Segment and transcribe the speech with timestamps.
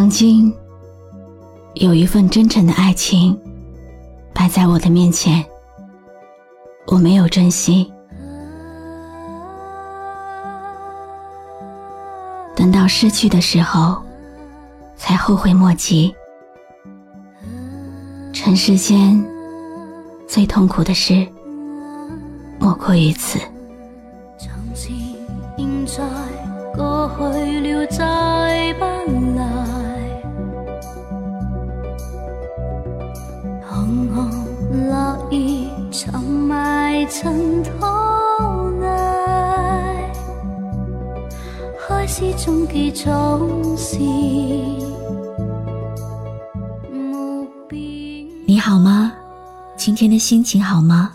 [0.00, 0.50] 曾经
[1.74, 3.38] 有一份真诚的爱情
[4.32, 5.44] 摆在我的面前，
[6.86, 7.92] 我没有珍惜。
[12.56, 14.02] 等到失去的时候，
[14.96, 16.14] 才后悔莫及。
[18.32, 19.22] 尘世间
[20.26, 21.28] 最痛苦的事，
[22.58, 23.38] 莫过于此。
[48.46, 49.12] 你好吗？
[49.76, 51.10] 今天的心情好吗？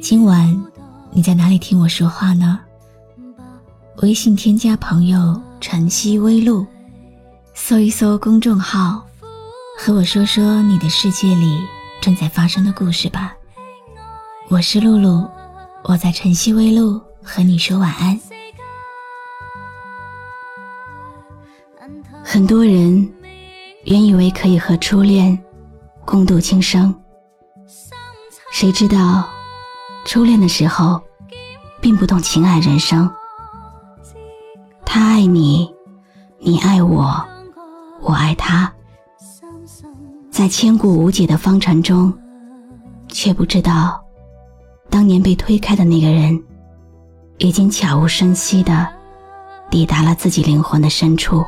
[0.00, 0.64] 今晚
[1.10, 2.60] 你在哪里听我说话呢？
[3.96, 6.64] 微信添加朋友晨曦微露，
[7.52, 9.04] 搜一搜公众号，
[9.76, 11.58] 和我说说你的世界里
[12.00, 13.34] 正在发生的故事吧。
[14.48, 15.28] 我是露露，
[15.84, 18.18] 我在晨曦微露和你说晚安。
[22.22, 23.12] 很多人
[23.84, 25.38] 原以为可以和初恋
[26.04, 26.94] 共度今生，
[28.50, 29.26] 谁知道
[30.04, 31.00] 初恋的时候
[31.80, 33.10] 并不懂情爱人生。
[34.84, 35.72] 他爱你，
[36.38, 37.26] 你爱我，
[38.00, 38.70] 我爱他，
[40.30, 42.12] 在千古无解的方程中，
[43.08, 44.01] 却不知道。
[44.92, 46.38] 当年被推开的那个人，
[47.38, 48.86] 已经悄无声息的
[49.70, 51.42] 抵达了自己灵魂的深处。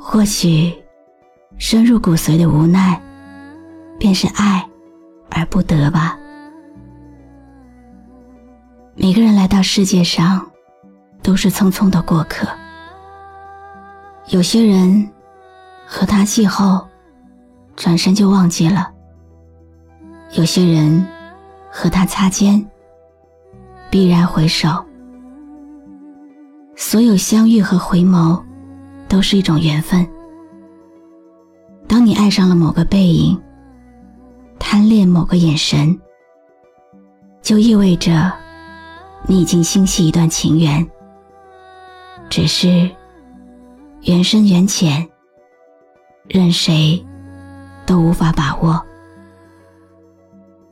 [0.00, 0.72] 或许，
[1.58, 2.98] 深入骨髓的无奈，
[3.98, 4.66] 便是爱
[5.28, 6.18] 而不得吧。
[8.94, 10.50] 每个人来到世界上，
[11.22, 12.48] 都是匆匆的过客。
[14.28, 15.06] 有些人
[15.86, 16.82] 和他邂逅，
[17.76, 18.90] 转身就忘记了。
[20.32, 21.04] 有些人
[21.72, 22.64] 和他擦肩，
[23.90, 24.68] 必然回首。
[26.76, 28.40] 所有相遇和回眸，
[29.08, 30.06] 都是一种缘分。
[31.88, 33.40] 当你爱上了某个背影，
[34.58, 35.98] 贪恋某个眼神，
[37.42, 38.32] 就意味着
[39.26, 40.88] 你已经心系一段情缘。
[42.28, 42.88] 只是
[44.02, 45.06] 缘深缘浅，
[46.28, 47.04] 任谁
[47.84, 48.80] 都无法把握。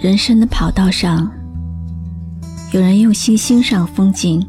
[0.00, 1.30] 人生的跑道上，
[2.72, 4.44] 有人用心欣赏风景，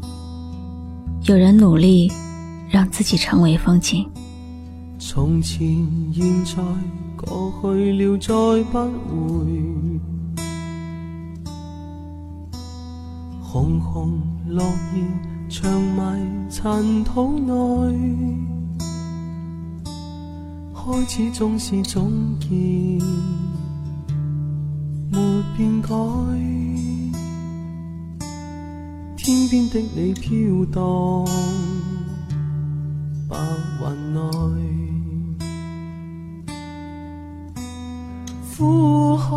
[1.26, 2.10] 有人努力
[2.68, 4.04] 让自己成为风景。
[4.98, 6.60] 从前、现在、
[7.16, 8.34] 过去了，再
[8.64, 8.78] 不
[9.38, 9.46] 回。
[13.40, 15.04] 红红落叶
[15.48, 17.54] 长埋尘土内，
[20.86, 22.46] 开始总是总结。
[25.56, 25.88] 变改，
[29.16, 30.30] 天边的你飘
[30.70, 31.24] 荡
[33.26, 33.38] 白
[33.80, 34.20] 云内，
[38.54, 39.34] 苦海。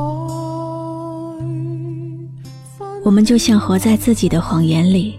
[3.05, 5.17] 我们就像活在自己的谎言里，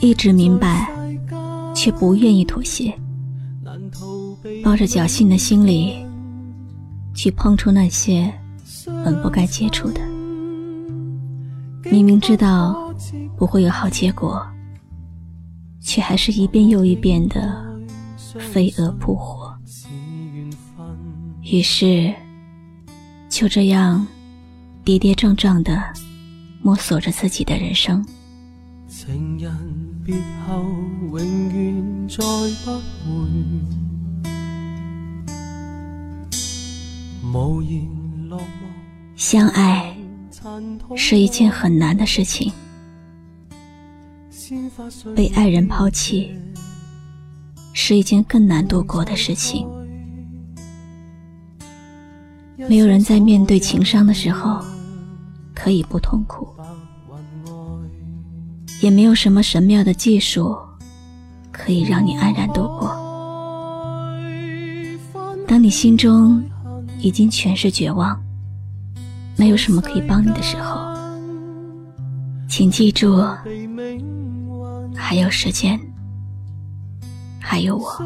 [0.00, 0.90] 一直明白，
[1.74, 2.98] 却不愿意妥协，
[4.62, 6.04] 抱着侥幸的心理，
[7.14, 8.32] 去碰触那些。
[9.04, 10.00] 本不该接触的，
[11.90, 12.90] 明明知道
[13.36, 14.46] 不会有好结果，
[15.80, 17.62] 却还是一遍又一遍的
[18.38, 19.54] 飞蛾扑火。
[21.42, 22.14] 于是，
[23.28, 24.06] 就这样
[24.84, 25.82] 跌跌撞撞的
[26.62, 28.04] 摸索着自己的人生。
[28.86, 29.52] 情人
[30.04, 30.16] 别
[30.46, 30.64] 后，
[31.12, 32.24] 永远再
[32.64, 33.87] 不回。
[39.16, 39.94] 相爱
[40.96, 42.52] 是一件很难的事情，
[45.14, 46.30] 被爱人抛弃
[47.72, 49.68] 是一件更难度过的事情。
[52.56, 54.60] 没有人在面对情伤的时候
[55.54, 56.48] 可以不痛苦，
[58.80, 60.56] 也没有什么神妙的技术
[61.52, 62.96] 可以让你安然度过。
[65.46, 66.44] 当你心中
[67.00, 68.20] 已经全是绝望。
[69.36, 70.78] 没有什么可以帮你的时候，
[72.48, 73.24] 请记住，
[74.94, 75.78] 还有时间，
[77.40, 78.04] 还有我。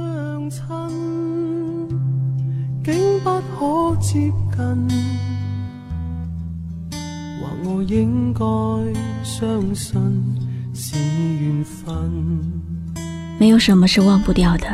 [13.38, 14.66] 没有什么是忘不掉的，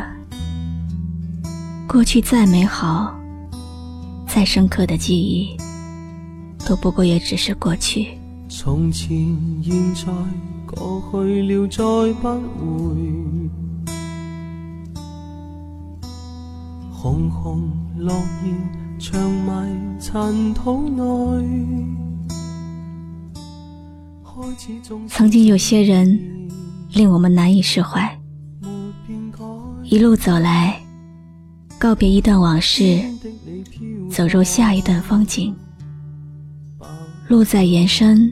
[1.87, 3.18] 过去再美好、
[4.29, 5.57] 再深刻的记忆。
[6.65, 8.09] 都不过也只是过去。
[8.47, 9.09] 从前、
[9.63, 10.11] 现在、
[10.67, 12.95] 过去了，再不回。
[16.91, 18.53] 红红落叶
[18.99, 21.03] 长埋尘土内。
[25.07, 26.49] 曾经有些人
[26.93, 28.19] 令我们难以释怀，
[29.83, 30.79] 一路走来，
[31.79, 33.01] 告别一段往事，
[34.11, 35.55] 走入下一段风景。
[37.29, 38.29] 路在延伸，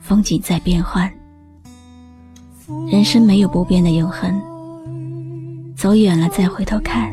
[0.00, 1.12] 风景在变换。
[2.88, 4.40] 人生没有不变的永恒。
[5.74, 7.10] 走远了再回头看，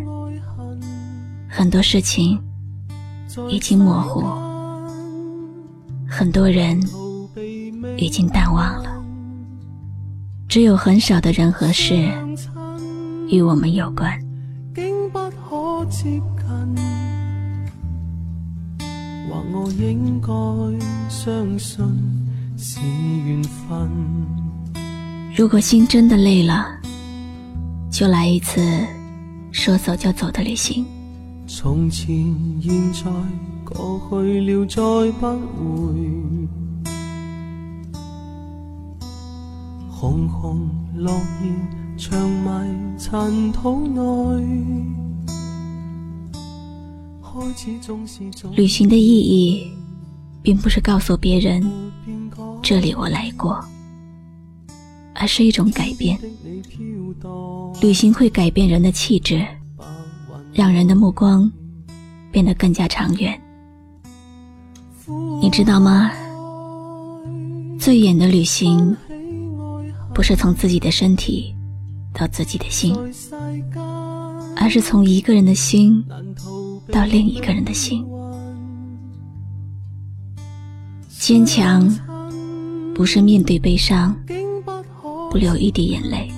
[1.49, 2.39] 很多事情
[3.49, 4.23] 已经模糊，
[6.07, 6.79] 很多人
[7.97, 9.03] 已经淡忘了。
[10.47, 11.95] 只有很少的人和事
[13.27, 14.24] 与我们有关。
[19.51, 20.29] 我应该
[21.09, 21.83] 相信
[22.57, 22.79] 是
[23.25, 23.89] 缘分。
[25.35, 26.67] 如果心真的累了，
[27.89, 28.61] 就来一次
[29.51, 30.85] 说走就走的旅行。
[31.47, 32.15] 从前、
[32.61, 33.09] 现在、
[33.63, 34.81] 过去了，再
[35.19, 35.95] 不回。
[39.89, 41.11] 红红落
[41.41, 41.51] 叶
[41.97, 45.04] 长埋尘土内。
[48.55, 49.71] 旅行的意义，
[50.41, 51.61] 并不是告诉别人
[52.61, 53.59] 这里我来过，
[55.13, 56.17] 而是一种改变。
[57.81, 59.45] 旅行会改变人的气质，
[60.53, 61.51] 让人的目光
[62.31, 63.37] 变得更加长远。
[65.41, 66.09] 你知道吗？
[67.77, 68.95] 最远的旅行，
[70.13, 71.53] 不是从自己的身体
[72.13, 72.95] 到自己的心，
[74.55, 76.01] 而是从一个人的心。
[76.91, 78.05] 到另一个人的心，
[81.09, 81.89] 坚强
[82.93, 84.15] 不是面对悲伤
[85.29, 86.31] 不流一滴眼泪，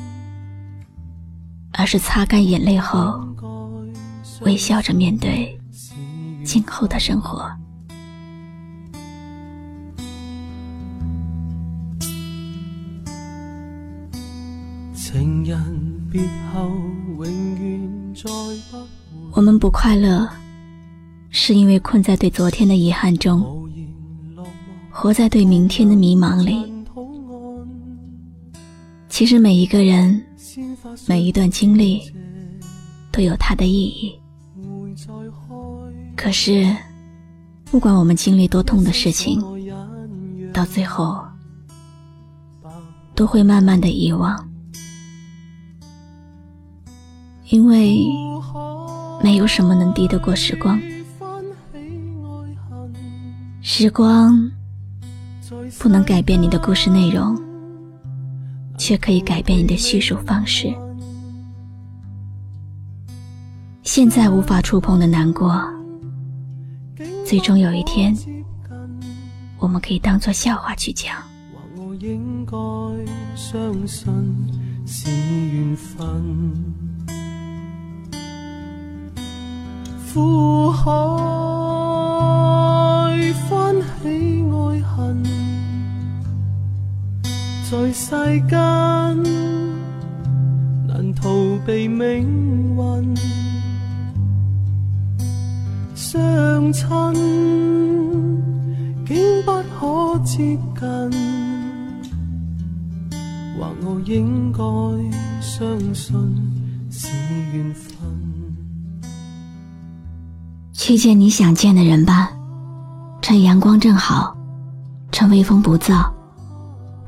[1.74, 3.20] 而是擦干眼泪后
[4.42, 5.60] 微笑着面对
[6.44, 7.52] 今后的生活。
[14.96, 16.70] 情人别后，
[17.18, 18.30] 永远再
[18.72, 18.97] 不。
[19.34, 20.28] 我们不快乐，
[21.30, 23.70] 是因为困在对昨天的遗憾中，
[24.90, 26.66] 活在对明天的迷茫里。
[29.10, 30.24] 其实每一个人，
[31.08, 32.02] 每一段经历，
[33.12, 34.20] 都有它的意义。
[36.16, 36.76] 可是，
[37.66, 39.40] 不管我们经历多痛的事情，
[40.52, 41.24] 到最后，
[43.14, 44.50] 都会慢慢的遗忘，
[47.50, 48.04] 因为。
[49.22, 50.80] 没有什么能敌得过时光，
[53.62, 54.50] 时光
[55.80, 57.38] 不能改变你的故事内容，
[58.78, 60.74] 却可以改变你的叙述方式。
[63.84, 65.62] 现在无法触碰的难过，
[67.26, 68.16] 最终有一天，
[69.60, 71.16] 我们可以当做笑话去讲。
[80.18, 80.82] 苦海
[83.48, 84.82] 翻起爱。
[84.82, 85.24] 恨
[87.70, 88.10] 在世
[88.50, 88.58] 间
[90.88, 91.30] 难逃
[91.68, 92.26] 避命
[92.76, 93.16] 运
[95.94, 96.84] 相亲
[99.06, 101.12] 竟不可接近。
[103.56, 104.64] 或我应该
[105.42, 106.16] 相信
[106.90, 107.08] 是
[107.54, 107.87] 缘分。
[110.88, 112.32] 去见你想见的人吧，
[113.22, 114.34] 趁阳光正好，
[115.12, 116.10] 趁微风不燥，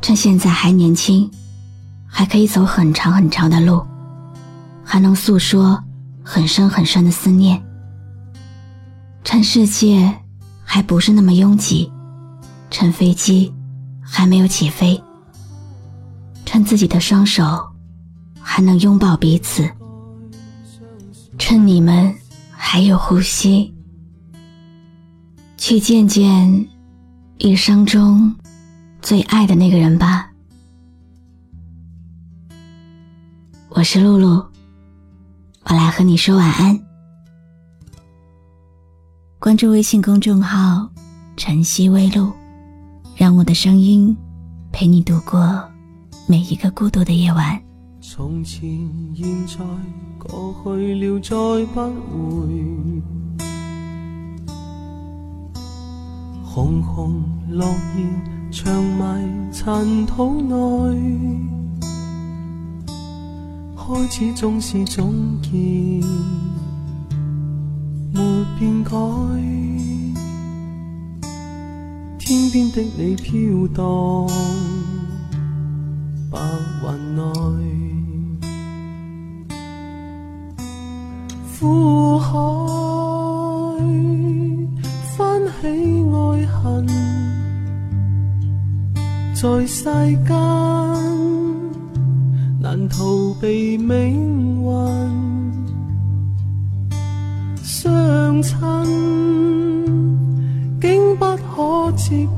[0.02, 1.32] 趁现在还年轻，
[2.06, 3.82] 还可以走很长很长的路，
[4.84, 5.82] 还能诉说
[6.22, 7.64] 很深很深的思念。
[9.24, 10.14] 趁世界
[10.62, 11.90] 还不是那么拥挤，
[12.70, 13.50] 趁飞机
[14.02, 15.02] 还没有起飞，
[16.46, 17.66] 趁自己的双手
[18.42, 19.66] 还能拥抱彼此，
[21.38, 22.14] 趁你们
[22.62, 23.74] 还有呼吸，
[25.58, 26.68] 去见见
[27.38, 28.36] 一生中
[29.02, 30.30] 最爱的那个人吧。
[33.70, 34.46] 我是露露，
[35.64, 36.78] 我来和你说晚安。
[39.40, 40.88] 关注微信公众号
[41.38, 42.30] “晨曦微露”，
[43.16, 44.16] 让我的声音
[44.74, 45.64] 陪你度过
[46.28, 47.60] 每一个孤独的夜晚。
[48.12, 48.68] 从前、
[49.14, 49.60] 现在、
[50.18, 51.36] 过去了，再
[51.68, 52.50] 不回。
[56.44, 58.04] 红红落叶
[58.50, 60.58] 长埋尘土内，
[63.78, 65.14] 开始总是总
[65.44, 65.52] 结。
[68.12, 68.20] 没
[68.58, 68.92] 变改，
[72.18, 74.28] 天边的你飘荡
[76.32, 76.40] 白
[76.84, 77.22] 云内，
[82.20, 82.28] 海
[85.16, 85.68] 翻起
[86.12, 86.88] 爱恨，
[89.34, 89.84] 在世
[90.28, 90.30] 间
[92.60, 94.68] 难逃避命运。
[97.64, 98.58] 相亲，
[100.82, 102.30] 竟不可接近，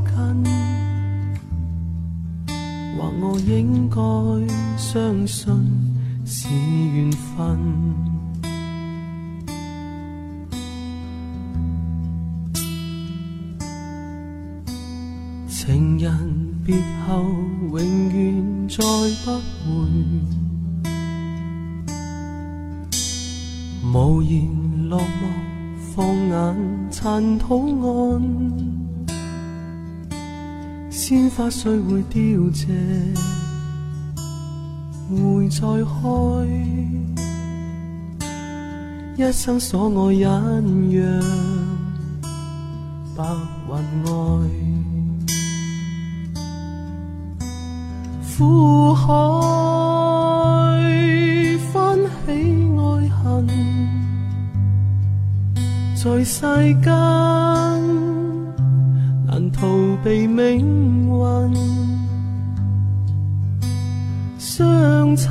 [2.97, 3.99] 或我应该
[4.77, 5.51] 相信
[6.23, 7.90] 是缘分。
[16.71, 17.25] 别后，
[17.73, 17.75] 永
[18.13, 18.77] 远再
[19.25, 19.27] 不
[19.65, 19.69] 回，
[23.93, 24.47] 无言。
[24.89, 25.03] 落寞，
[25.93, 26.55] 放眼
[26.89, 28.21] 残土岸，
[30.89, 32.19] 鲜花虽会凋
[32.53, 32.67] 谢，
[35.09, 35.99] 会再开。
[39.17, 41.21] 一生所爱忍让，
[43.15, 43.23] 白
[43.69, 43.73] 云
[44.03, 44.11] 外，
[48.41, 49.13] 苦海
[51.71, 52.31] 翻起
[52.75, 53.47] 爱恨。
[55.95, 56.41] 在世
[56.81, 56.91] 间
[59.27, 59.67] 难逃
[60.03, 61.53] 避命运，
[64.39, 65.29] 相亲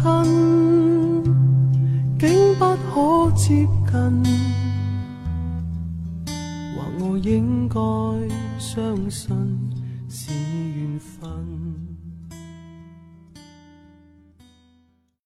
[2.17, 2.65] 竟不
[2.95, 4.23] 可接近，
[6.77, 7.77] 或我应该
[8.57, 9.37] 相信
[10.09, 11.70] 是缘分。